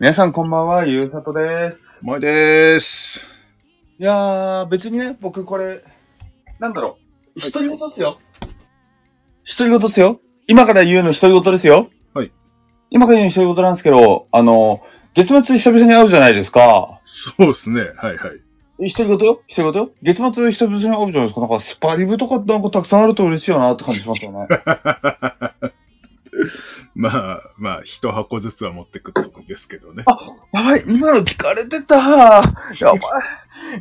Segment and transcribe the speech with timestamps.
[0.00, 1.80] 皆さんこんばんは、ゆうさとです。
[2.02, 2.86] まいです。
[3.98, 5.82] いやー、別にね、僕これ、
[6.60, 6.98] なんだろ
[7.34, 8.20] う、独り言っすよ。
[9.58, 10.20] 独り言っすよ。
[10.46, 11.90] 今から言うの独り言ですよ。
[12.14, 12.30] はい。
[12.90, 14.82] 今から言うの独り言なんですけど、あの、
[15.16, 17.00] 月末久々に会うじゃないですか。
[17.36, 17.80] そうですね。
[17.96, 18.94] はいはい。
[18.94, 19.18] 独り言よ？
[19.18, 19.90] 独り言よ？
[20.04, 21.40] 月末久々に会うじゃないですか。
[21.40, 24.46] なんかスパリブとかなんかたくさんあると嬉しいよなって感じしますよね。
[26.94, 30.04] まあ、まあ、一箱ずつは持ってくってことですけどね。
[30.52, 31.96] やばい、今の聞かれてた。
[31.96, 33.00] やばい。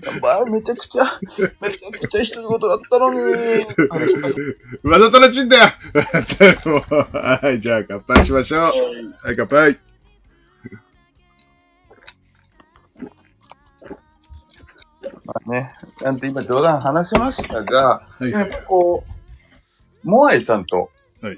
[0.02, 1.20] やばい、めちゃくちゃ、
[1.62, 3.20] めちゃくちゃ独り言だったのに。
[4.84, 5.64] わざとらしいんだよ
[7.42, 8.62] はい、じゃあ乾杯しましょう。
[8.62, 9.80] はい、乾杯。
[15.26, 20.90] まあね、なんて今冗談話しましたが、はいこう、モアイさんと、
[21.22, 21.38] はい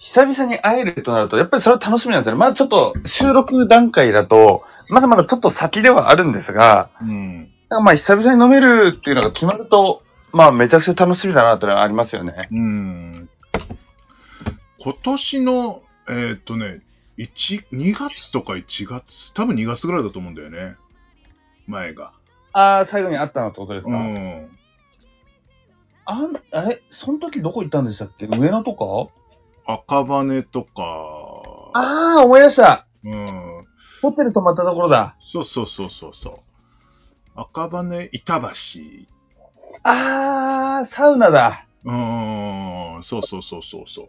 [0.00, 2.38] 久々に会えるとなると、やっぱりそれは楽しみなんですよね。
[2.38, 7.50] まだちょっと収録段階だと、まだまだちょっと先ではあるんですが、うん。
[7.68, 12.48] かまあ久々に飲めるっていうのが決まると、まあめちゃくちゃ楽しみだなってのはありますよね。
[12.50, 13.28] うん。
[14.82, 16.80] 今年の、えーっとね、
[17.18, 19.04] 1、2月とか1月、
[19.34, 20.76] 多分2月ぐらいだと思うんだよね。
[21.66, 22.12] 前が。
[22.54, 24.48] ああ、最後に会ったのってことですうか、ん。
[26.06, 26.82] あん、あれ？
[26.90, 28.26] その時どこ行ったんでしたっけ？
[28.26, 29.12] 上野とか？
[29.74, 30.72] 赤羽とか、
[31.74, 33.66] ああ、思い出したうん。
[34.02, 35.16] ホテル泊まったところだ。
[35.20, 36.34] そうそうそうそうそう。
[37.34, 38.48] 赤羽、板橋。
[39.82, 41.66] ああ、サウナだ。
[41.84, 44.08] うーん、そうそうそうそうそう。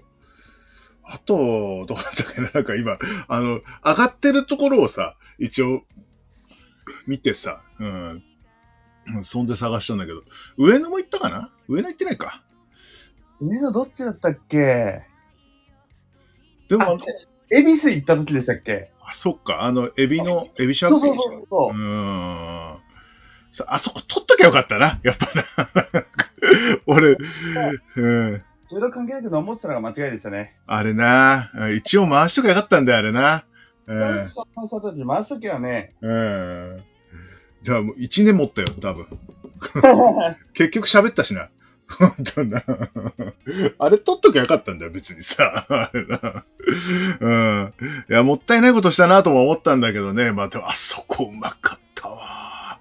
[1.04, 5.82] あと、どこだったっけな、なんか今、あの、上がってるところをさ、一応、
[7.08, 8.23] 見てさ、うん。
[9.08, 10.22] うんそんで探したんだけど、
[10.58, 11.52] 上野も行ったかな？
[11.67, 12.44] 上野行ってないか。
[13.39, 14.58] 上野どっちだったっけ？
[14.59, 15.11] あ
[16.71, 16.98] でも、
[17.52, 18.92] 恵比寿行った時でしたっけ？
[19.02, 21.73] あそっか、あの、エビの、エビシャークそうそうそうそうう。
[21.73, 22.77] ーん。
[23.54, 26.05] さあそこ撮っときゃよかったな、やっぱな。
[26.87, 27.17] 俺、
[27.98, 28.43] うん。
[28.70, 30.55] 収録関係なく飲もうってたのが間違いでしたね。
[30.65, 33.43] あれな、一応回しときゃよかったんだよ、あれな。
[33.88, 34.30] うん。
[34.30, 35.93] その人たち回しときはね。
[35.99, 36.83] うん。
[37.64, 39.08] じゃあもう1年持ったよ、多分。
[40.53, 41.49] 結局喋ったしな。
[41.97, 42.63] 本当な。
[43.79, 45.65] あれ撮っときゃよかったんだよ、別にさ。
[45.69, 46.45] あれな。
[47.19, 47.73] うん。
[48.09, 50.31] いや、もったいないことしたなとも思ったんだけどね。
[50.31, 52.79] まあ、でもあそこうまかったわ。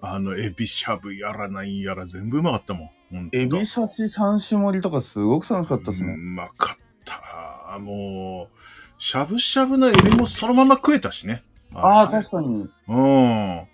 [0.00, 3.30] あの、エビしゃぶやらないやら全部うまかったもん。
[3.32, 6.16] エビ刺し三種盛りとかすごく楽しかったですうね。
[6.16, 7.78] まかった。
[7.78, 11.42] もう、しゃぶしゃぶのエビもそのまま食えたしね。
[11.74, 12.68] ああ、確かに。
[12.88, 13.68] うん。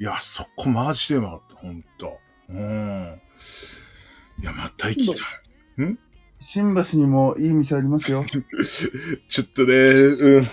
[0.00, 2.18] いや、そこマジでうまかった、ほんと。
[2.50, 3.20] うん。
[4.40, 5.16] いや、また行きたい。
[6.40, 8.24] 新橋にもいい店ありますよ。
[9.28, 10.48] ちょっとね、うん、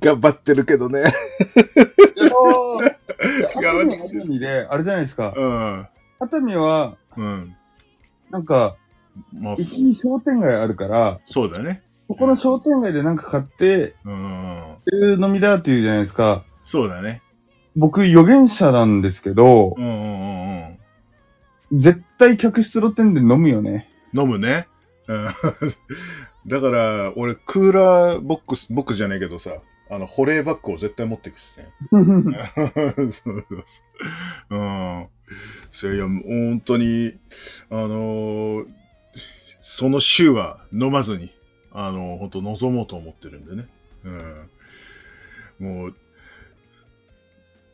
[0.00, 1.14] 頑張ってるけどね。
[3.54, 5.32] 熱海は熱海で、あれじゃないですか。
[5.36, 5.86] うん。
[6.18, 7.56] 熱海は、うん。
[8.30, 8.76] なんか、
[9.32, 11.82] まあ、一に商店街あるから、そうだね。
[12.08, 14.74] そこの商店街でなんか買って、うん。
[14.74, 16.44] っていう飲みだっていうじゃないですか。
[16.62, 17.22] そうだね。
[17.76, 20.29] 僕、予言者なんですけどう、んうんうんうん。
[21.72, 23.88] 絶対客室露店で飲むよね。
[24.14, 24.66] 飲むね。
[25.08, 25.26] うん。
[26.46, 29.50] だから、俺、クーラーボックス、僕じゃないけどさ、
[29.90, 31.72] あの、保冷バッグを絶対持っていくしね。
[31.90, 33.64] そうそうそう。
[34.50, 35.06] うん。
[35.72, 37.14] それいや、本当に、
[37.70, 38.66] あのー
[39.62, 41.32] その週は飲まずに、
[41.72, 43.68] あのー本当望もうと思ってるんでね。
[44.04, 44.50] うん。
[45.60, 45.94] もう、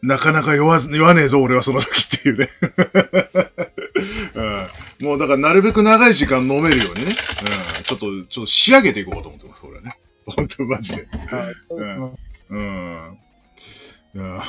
[0.03, 2.49] なかなか酔わ、酔わねえぞ、俺はその時っていうね。
[5.01, 5.07] うん。
[5.07, 7.17] もうだからなるべく長い時間飲めるようにね。
[7.79, 7.85] うん。
[7.85, 9.99] ちょっと、ちょっと仕上げていこうかと思ってます、俺はね。
[10.27, 11.07] 本当マジで。
[11.71, 12.13] うん
[12.49, 12.59] う
[14.19, 14.41] ん。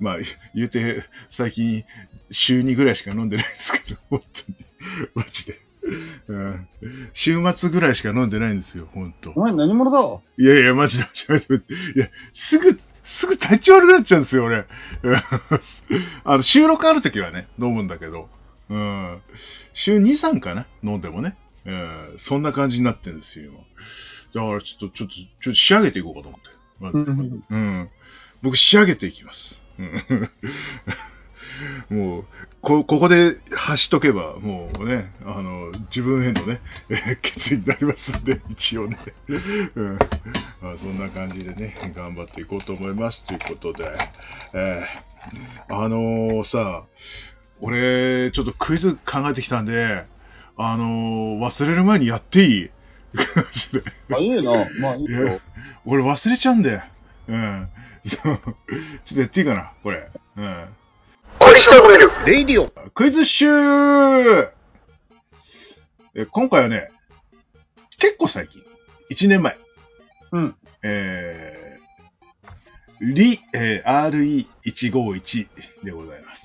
[0.00, 0.16] まあ、
[0.54, 1.84] 言うて、最近、
[2.30, 5.08] 週2ぐらいしか飲んでないんですけど、 本当に。
[5.14, 5.60] マジで。
[6.28, 6.68] うん。
[7.12, 9.98] 週末ぐらいしか飲んでないんですよ、本当お前何者だ？
[10.38, 11.54] いやいや、マジで、マジで。
[11.54, 14.56] いや、すぐ、すぐ体調悪くなっちゃうんですよ、俺。
[15.02, 15.22] うん
[16.24, 18.28] あの、収録あるときはね、飲むんだけど、
[18.68, 19.22] うん。
[19.74, 20.66] 週2、3かな？
[20.82, 21.36] 飲んでもね。
[21.64, 22.16] うん。
[22.20, 23.58] そんな感じになってるんですよ、今。
[24.34, 26.48] だから、ちょっと、ちょっと、ちょっと仕上げていこうかと思って。
[26.80, 27.90] まずうんうん。
[28.42, 29.38] 僕、仕上げていきます。
[29.78, 30.30] うん
[31.96, 32.24] もう、
[32.60, 36.60] こ、ここで走っとけば、もうね、あの、自分へのね、
[36.90, 38.98] え ー決意になりますんで、一応ね。
[39.28, 39.98] うん。
[40.60, 43.24] まあ、そんな感じでね、頑張っていこうと思います。
[43.24, 43.88] ということで、
[44.54, 46.84] えーあのーさ、
[47.60, 50.04] 俺、ちょっとクイズ考えてきたんで、
[50.58, 52.70] あのー忘れる前にやっていい？
[54.14, 54.68] あ、いいな。
[54.80, 55.40] まあいいよ。
[55.84, 56.82] 俺忘れちゃうんだよ。
[57.28, 57.68] うん。
[58.06, 60.08] そうちょっとやっていいかな、これ。
[60.36, 60.68] うん。
[62.26, 63.46] レイディオクイズ集
[66.14, 66.90] え今回はね、
[67.98, 68.62] 結構最近、
[69.10, 69.56] 1年前、
[70.32, 70.56] うん。
[70.82, 75.46] えー、リ、えー、RE151
[75.84, 76.42] でございます。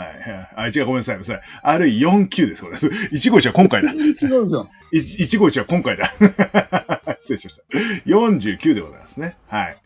[0.00, 0.72] はい。
[0.72, 1.18] あ、違う、ごめんなさい。
[1.18, 1.78] ごめんなさい。
[1.78, 2.62] RE49 です。
[2.62, 2.78] これ。
[2.78, 3.92] 151は今回だ。
[3.92, 4.68] 違うじゃん。
[4.92, 6.14] 151は今回だ。
[7.22, 7.62] 失礼しました。
[8.06, 9.36] 49でございますね。
[9.48, 9.76] はい。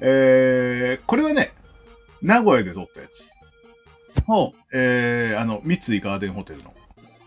[0.00, 1.52] えー、これはね、
[2.22, 3.06] 名古屋で撮ったや
[4.14, 4.22] つ。
[4.26, 6.74] ほえー、あの、三井ガーデンホテルの。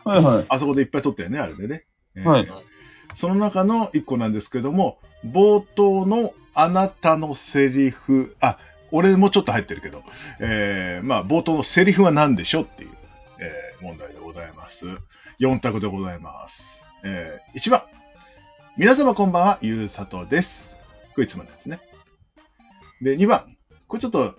[0.06, 0.10] う。
[0.10, 0.46] はいはい。
[0.50, 1.84] あそこでいっぱい撮ったよね、あれでね。
[2.16, 2.48] えーはい
[3.20, 8.58] その中の一個なんですけども、冒頭のあなたのセリフ、あ、
[8.96, 10.04] 俺もちょっと入ってるけど、
[10.40, 12.92] えー、まあ、冒頭のセリフは何でしょうっていう、
[13.40, 14.86] えー問題でございます。
[15.42, 16.56] 4択でございます。
[17.04, 17.84] えー、1番。
[18.78, 20.48] 皆様こんばんは、ゆうさとです。
[21.14, 21.82] これいつものやつね。
[23.02, 23.58] で、2番。
[23.90, 24.36] これちょっと、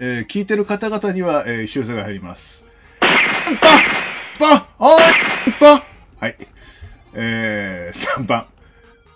[0.00, 2.64] えー聞いてる方々には、えー修正が入ります。
[4.40, 4.96] パパお
[5.60, 5.84] パ
[6.18, 6.36] はい。
[7.12, 8.46] えー、3番。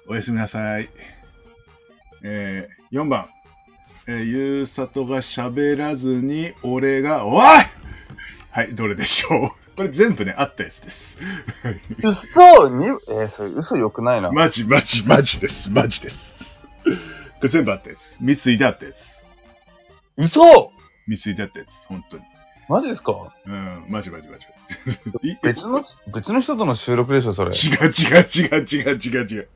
[0.07, 0.91] おやすみなさい。
[2.23, 3.27] えー、4番。
[4.09, 7.43] えー、ゆうさとが喋らずに、俺が、おい
[8.51, 9.77] はい、どれでしょう?
[9.77, 10.97] これ全部ね、あったやつです。
[12.03, 14.31] 嘘に、えー、それ嘘良くないな。
[14.31, 15.71] マジマジマジです。
[15.71, 16.17] マジです。
[16.85, 16.91] こ
[17.45, 17.99] れ全部あったやつ。
[18.45, 18.97] 三井であったやつ。
[20.17, 20.73] 嘘
[21.07, 21.69] 三井であったやつ。
[21.87, 22.23] 本当に。
[22.69, 23.13] マジですか?
[23.47, 24.47] うん、マジマジマジ。
[25.29, 27.53] い 別の、別の人との収録でしょ、それ。
[27.53, 29.49] 違う違う違う違う違う違う。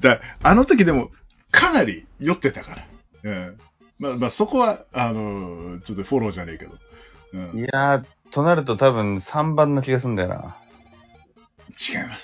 [0.00, 1.10] だあの時でも、
[1.50, 2.86] かなり酔ってたから。
[3.24, 3.58] うん。
[3.98, 6.72] まあ、まあ、そこは、あのーちょっとフォローじゃねえけど。
[7.34, 7.58] うん。
[7.58, 10.56] いやー、となると多分3番の気がするんだよな。
[11.90, 12.22] 違います。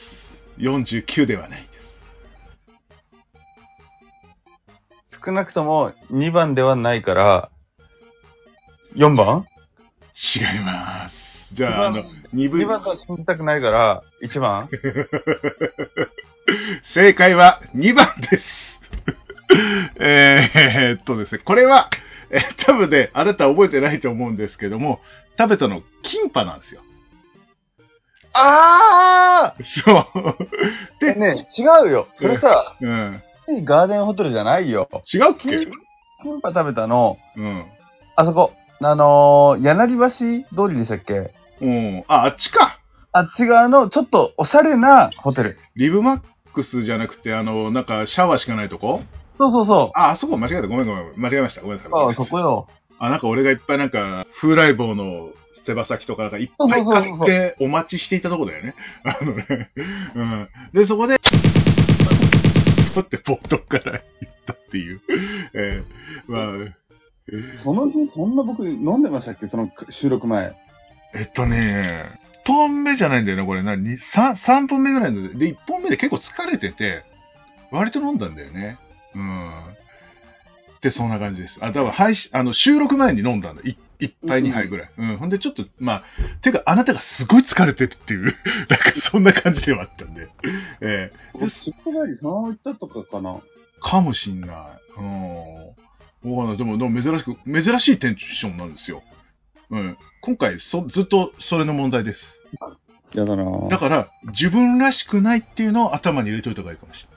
[0.59, 1.69] 49ではない。
[5.25, 7.51] 少なくとも2番ではないから、
[8.95, 9.47] 4番？
[10.37, 11.55] 違います。
[11.55, 12.03] じゃあ、あの、
[12.35, 14.69] 2 ?2 分、番とは信じたくないから、1番？
[16.93, 18.47] 正解は2番です。
[20.01, 21.89] えーっとですね、これは、
[22.31, 25.01] えー多分ね、あなた覚えてないと思うんですけども、
[25.39, 26.81] 食べたの、キンパなんですよ。
[28.33, 30.05] あそう。
[31.01, 32.09] で、ーね違うよ。
[32.17, 33.23] それさ、うん。
[33.65, 34.89] ガーデンホテルじゃないよ。
[35.13, 35.49] 違うっけ？
[35.51, 35.71] キン
[36.23, 37.65] キンパ食べたの、うん。
[38.17, 38.53] あそこ、
[38.83, 40.09] あのー、柳橋
[40.67, 41.31] 通りでしたっけ？
[41.61, 42.05] うん。
[42.09, 42.79] あ、あっちか。
[43.13, 45.57] あっち側のちょっとおしゃれなホテル。
[45.77, 46.21] リブマッ
[46.53, 49.03] クスじゃなくて、あの、なんか、シャワーしかないとこ？
[49.39, 49.99] そうそうそう。
[49.99, 50.69] あ、あそこ間違えた。
[50.69, 51.13] ごめんごめん。
[51.17, 51.61] 間違えました。
[51.61, 51.93] ごめんなさい。
[51.93, 52.69] ああ、そこよ。
[52.99, 55.31] あ、なんか俺がいっぱいなんか、風来坊の
[55.65, 58.75] 手羽先とかなんかいっぱい買ってお待ちしていたとこだよね。
[59.05, 59.71] あのね。
[60.15, 60.49] うん。
[60.73, 61.19] で、そこで、
[62.95, 65.01] 取って冒頭から言ったっていう。
[65.55, 66.75] えー、まあ、
[67.63, 69.49] その日、そんな僕飲んでましたっけ？
[69.49, 70.55] その収録前。
[71.15, 73.63] えっとね、1本目じゃないんだよね、これ。
[73.63, 77.05] な、に三三本目ぐらいので、で、1本目で結構疲れてて、
[77.71, 78.79] 割と飲んだんだよね。
[79.15, 79.51] うん。
[80.81, 81.59] で、そんな感じです。
[81.63, 83.63] あ、だから配信、あの、収録前に飲んだんだ。
[83.63, 84.91] い一杯二杯ぐらい。
[84.99, 85.17] うん。
[85.17, 86.05] ほんで、ちょっと、まあ、
[86.43, 88.25] てか、あなたがすごい疲れてるっていう、
[88.69, 90.29] なんか、そんな感じではあったんで。
[90.81, 93.31] え僕、出張帰りそのまま行ったとかかな。
[93.31, 93.41] ー
[93.81, 94.51] かもしんない。
[94.99, 96.37] うん。
[96.37, 96.57] わかん。
[96.57, 99.03] でも、でも珍しく、珍しいテンションなんですよ。
[99.71, 99.97] うん。
[100.21, 102.41] 今回、そ、ずっとそれの問題です。
[103.71, 107.14] だから、自分らしくないっていうのを頭に入れといた方がいいかもしれない。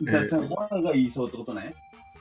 [0.00, 1.74] じゃあ、じゃあ、ワンが言いそうってことね。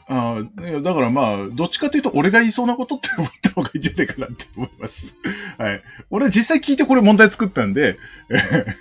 [0.10, 4.94] ああ、だからまあ、どっちかというと、俺が言いそうなことって思った方がいいんじゃないかなって思います。
[5.62, 5.82] はい。
[6.10, 7.98] 俺は実際聞いてこれ問題作ったんで、
[8.32, 8.76] えー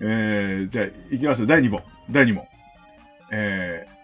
[0.00, 1.46] えーじゃあ、いきますよ。
[1.46, 1.82] 第2問。
[2.10, 2.44] 第2問。
[3.30, 3.96] えー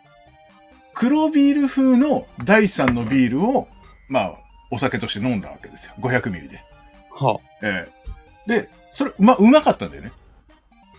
[0.95, 3.67] 黒ビール風の第3のビールを、
[4.11, 4.35] まあ、
[4.71, 5.95] お酒として飲んだわけですよ。
[6.01, 6.61] 500ミリで。
[7.11, 10.13] はえーで、それ、まあ、うまかったんだよね。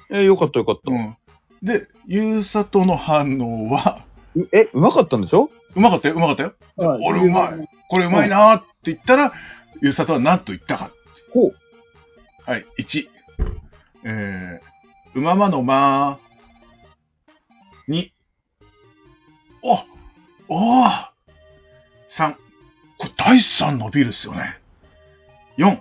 [0.09, 0.91] えー、よかったよかった。
[0.91, 1.15] うん。
[1.63, 4.05] で、ゆうさとの反応は、
[4.35, 5.49] うえ、うまかったんでしょ？
[5.75, 6.53] うまかったよ、うまかったよ。
[6.77, 7.67] 俺うまい。
[7.89, 9.33] これうまいなーって言ったら、
[9.81, 10.91] ゆうさとは何と言ったか。
[11.33, 11.55] ほう。
[12.45, 13.07] はい、1。
[14.05, 17.93] えー、うままのまー。
[17.93, 18.11] 2。
[19.61, 19.79] お
[20.49, 21.07] おー
[22.15, 22.33] !3。
[22.97, 24.59] これ第3のビールですよね。
[25.57, 25.79] 4。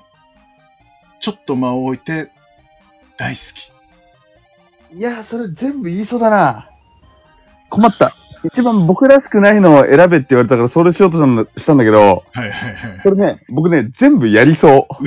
[1.21, 2.31] ちょっと間を置いて、
[3.19, 3.73] 大好き。
[4.95, 6.69] いや、それ全部言いそうだな。
[7.71, 8.15] 困った。
[8.45, 13.01] 一番僕らしくないのを選べって言われたから、それしようとしたんだしたんだけど、はいはいはい。
[13.03, 15.05] それね、僕ね、全部やりそう。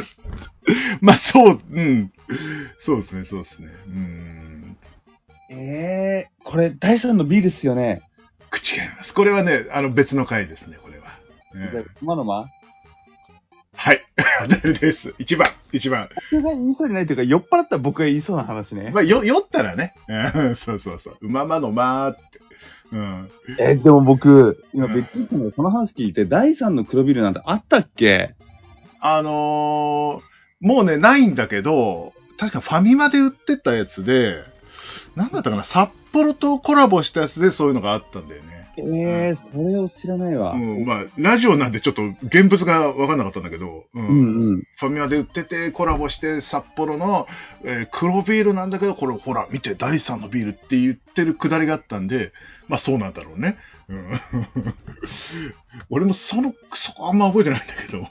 [1.04, 2.12] まあ、そう、うん。
[2.84, 3.68] そうですね、そうですね。
[3.88, 4.76] うん。
[5.50, 8.02] ええー、これ、第3のビールっすよね。
[8.58, 9.14] 違います。
[9.14, 11.06] これはね、あの別の回ですね、これは。
[11.54, 12.46] うんじゃあ、今のま
[13.82, 14.02] はい。
[14.46, 15.14] 当たりです。
[15.18, 16.10] 一番、一番。
[16.30, 18.90] 僕が言いそうにないというか、酔っ払ったら僕が言いそうな話ね。
[18.92, 19.94] まあ、よ、酔ったらね。
[20.06, 21.16] うんそうそうそう。
[21.22, 22.20] うままのまーって。
[22.92, 23.30] うん。
[23.58, 28.34] え、でも僕、今、うんベッキーさんがこの話聞いて、第3の黒ビールなんてあったっけ？
[29.00, 34.42] あのーもうね、ないんだけど、確かファミマで売ってたやつで、
[35.16, 38.59] なんだったかな、札幌とコラボしたやつでそういうのがあったんだよね。
[38.76, 40.52] えー、それを知らないわ。
[40.52, 44.62] うん、まあ、ラジオなんでちょっと現物が分かんなかったんだけど、うんうんうん。
[44.78, 47.26] ファミマで売ってて、コラボして、札幌の、
[47.64, 52.32] えー黒ビールなんだけど、これほら、見て、第3のビールって言ってるくだりがあったんで、
[52.68, 53.56] まあそうなんだろうね。
[53.88, 54.20] うん、
[55.90, 58.06] 俺もその、そこあんま覚えてないんだけど、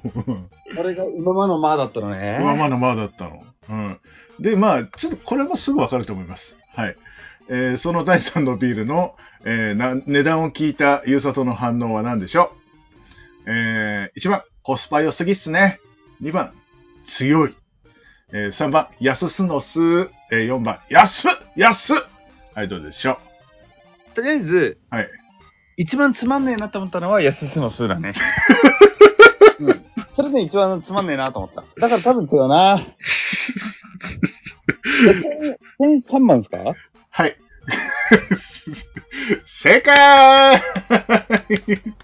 [0.75, 2.39] これが馬まのまだったのね。
[2.41, 3.43] まあまだまだだったの。
[3.69, 3.99] うん。
[4.39, 6.55] で、まあ、ちょっとこれもすぐわかると思います。
[6.75, 6.95] はい。
[7.49, 9.15] えーその第3のビールの、
[9.45, 12.51] えーな値段を聞いたゆうさとの反応は何でしょ
[13.47, 13.51] う？
[13.51, 15.79] えー、1番、コスパ良すぎっすね。
[16.21, 16.53] 2番、
[17.07, 17.55] 強い。
[18.33, 19.79] えー3番、安すのす。
[20.31, 21.97] えー4番、安っ安っ
[22.53, 23.17] はい、どうでしょ
[24.15, 25.09] とりあえず、うはい。
[25.77, 28.13] 一番つまんねえなと思ったのは、安すのすだね。
[29.59, 29.85] うん。
[30.11, 31.63] それで一番つまんねえなと思った。
[31.79, 32.85] だから多分違うな。
[35.79, 36.57] 1003番ですか？
[37.19, 37.35] はい。
[39.61, 40.61] 正解 っ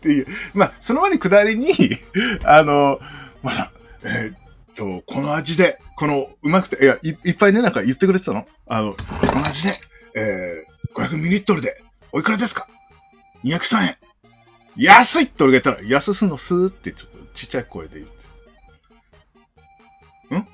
[0.01, 0.27] ていう。
[0.53, 1.74] まあ、その前に下りに、
[2.43, 3.00] あの、
[3.41, 3.72] まだ、
[4.03, 4.38] えーっ
[4.75, 8.45] と、この味で、この、うまくて、いや、いいっぱいね、なんか言ってくれてたの？
[8.67, 9.79] あの、この味で、
[10.17, 11.81] えー、500ミリリットルで、
[12.12, 12.67] おいくらですか
[13.45, 13.98] ?203 円。
[14.75, 18.15] 安いって俺が言ったら、安すのすーってちょっとちっちゃい声で言って。
[20.36, 20.48] ん？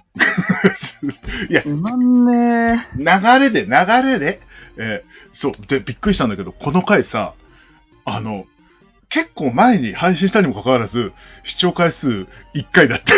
[1.49, 3.05] いや、つまんね流
[3.39, 3.71] れで、流
[4.03, 4.41] れで、
[4.77, 7.33] えーそう、で、びっくりしたんだけど、この回さ、
[8.05, 8.45] あの、
[9.09, 11.11] 結構前に配信したにもかかわらず、
[11.43, 12.27] 視聴回数1
[12.71, 13.11] 回だって。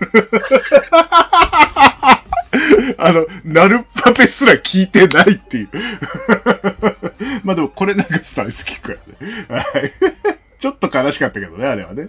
[2.98, 5.68] あの、ナルパペすら聞いてないっていう。
[7.44, 9.46] まあでも、これ流したら好きからね。
[9.48, 9.92] はい。
[10.60, 12.08] ちょっと悲しかったけどね、あれはね。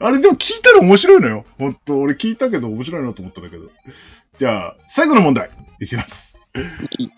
[0.00, 1.44] あれでも聞いたら面白いのよ。
[1.58, 3.70] ほんと、俺聞いたけど面白いなと思ったんだけど。
[4.38, 5.50] じゃあ、最後の問題、
[5.80, 6.34] いきます。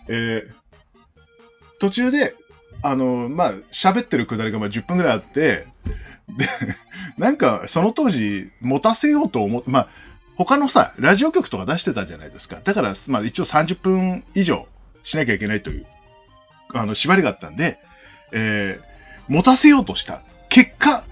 [0.07, 0.59] えー
[1.79, 2.35] 途中で、
[2.81, 5.67] あの、まあ、喋ってるくだりがまあ10分ぐらいあって、
[6.37, 6.49] で、
[7.17, 9.89] なんか、その当時、持たせようと思って、まあ、
[10.35, 12.61] 他のさ、ラジオ局とか出してたじゃないですか。
[12.63, 14.67] だから、まあ、一応30分以上
[15.03, 15.85] しなきゃいけないという、
[16.73, 17.77] あの、縛りがあったんで、
[18.31, 18.89] えー
[19.29, 20.23] 持たせようとした。
[20.49, 21.05] 結果、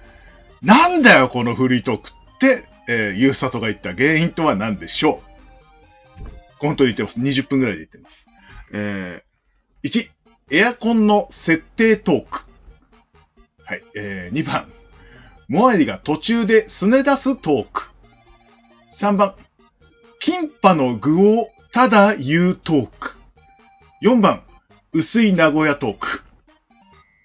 [0.64, 6.26] なんだよ、このフリートークって、えー、ゆうさとが言った原因とは何でしょう
[6.60, 7.20] 本当に言ってます。
[7.20, 8.26] 20分ぐらいで言ってます。
[8.74, 10.10] えー、1、
[10.50, 12.42] エアコンの設定トーク。
[13.66, 13.84] はい。
[13.96, 14.72] えー、2番、
[15.50, 17.84] モアリが途中で拗ね出すトーク。
[19.00, 19.36] 3番、
[20.20, 23.18] キンパの具をただ言うトーク。
[24.02, 24.44] 4番、
[24.94, 26.24] 薄い名古屋トーク。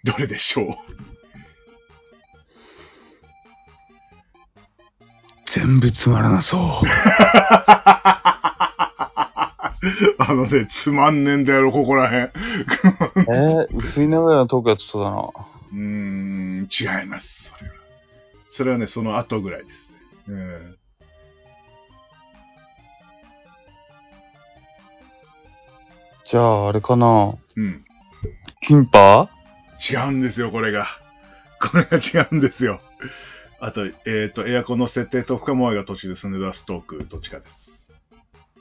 [0.04, 0.66] どれでしょう？
[5.54, 6.60] 全部つまらなそう。
[10.18, 12.32] あのね、つまんねえんだよ、ここらへん。
[13.28, 15.32] えー、薄い名古屋のトークやってそうだな。
[15.72, 17.28] うーん、違います。
[17.56, 17.76] それは。
[18.50, 20.34] それはね、その後ぐらいですね。
[20.34, 20.76] うん
[26.24, 27.34] じゃあ、あれかな？
[27.56, 27.84] うん。
[28.62, 29.28] キンパ？
[29.90, 30.86] 違うんですよ、これが。
[31.60, 32.80] これが違うんですよ。
[33.60, 37.61] あと、えっ、と、エアコンの設定と深モアが途中でスネダストーク、どっちかです。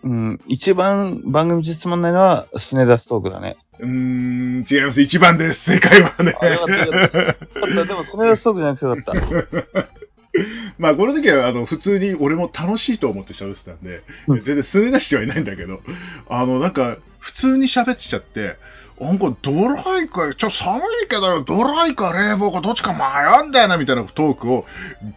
[0.03, 3.58] うん、一番番組でつまんないのは、スネダストークだね。
[3.79, 5.00] うーん、違います。
[5.00, 5.72] 1番です。
[5.72, 6.36] 正解はね。
[6.39, 9.88] あよかったよかったよかったでも、スネダストークじゃなくてよかった。
[10.79, 15.81] まあ、この時は、あの、普通に俺も楽しいと思って喋ってたんで、うん全然すね出してはいないんだけど、
[16.29, 18.55] あの、なんか、普通に喋ってちゃって、
[19.00, 24.65] なんか、ドライか、ちょ、寒いけど、ドライか冷房かどっちか迷うんだよな、みたいなトークを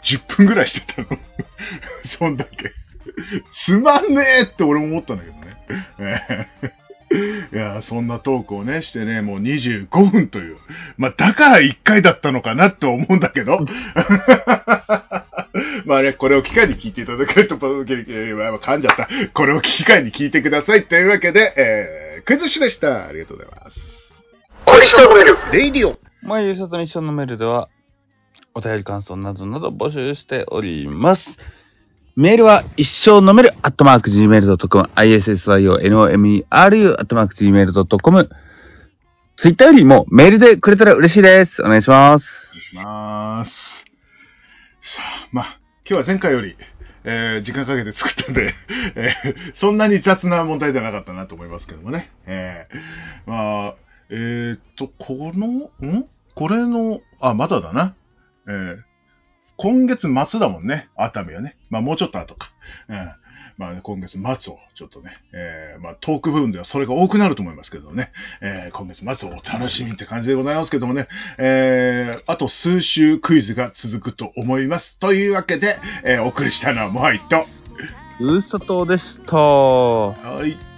[0.05, 1.09] 10分ぐらいしてたの。
[2.19, 2.73] そんだけ。
[3.53, 5.37] つまんねえって俺も思ったんだけど
[6.05, 6.49] ね。
[7.53, 10.57] いや、そんなトークをね、してね、もう25分という。
[10.97, 13.65] まあ、だから1回だったのかなと思うんだけど。
[15.87, 19.09] まあね、これを機会に聞いていただけると、えー噛んじゃった。
[19.33, 20.87] これを機会に聞いてください。
[20.87, 23.07] というわけで、えー、クイズッシでした。
[23.07, 23.79] ありがとうございます。
[24.65, 25.99] 小石とメル、レイディオ。
[26.23, 27.69] ま、ゆうさとに一緒のメールでは、
[28.55, 31.29] お便り感想などなど募集しております。
[32.17, 38.31] メールは一生飲めるアットマーク Gmail.com、issyonomeru アットマーク Gmail.com、
[39.37, 41.61] ツイッターよりもメールでくれたら嬉しいです。
[41.63, 42.27] お願いします。
[42.53, 43.85] お願いします。
[44.83, 46.57] さあ、まあ、今日は前回より、
[47.03, 48.55] えー時間かけて作ったんで、
[48.95, 52.13] えーそんなに雑な問題ではなかったなと思いますけどもね。
[52.27, 53.75] えーまあ、
[54.11, 56.05] えーっと、この、ん？
[56.37, 57.95] これの、あ、まだだな。
[58.47, 58.79] えー
[59.57, 61.57] 今月末だもんね、熱海はね。
[61.71, 62.51] まあ、もうちょっと後か。
[62.89, 63.13] うん。
[63.57, 71.07] まあ、ね、今月末をちょっとね、えーまあ、トーク部分ではそれが多くなると思いますけどね、えー今月末をお楽しみって感じでございますけどもね、
[71.39, 74.99] えーあと数週クイズが続くと思います。
[74.99, 77.47] というわけで、えーお送りしたのはモハイと、
[78.21, 79.37] うーさとでした。
[79.37, 80.74] はい。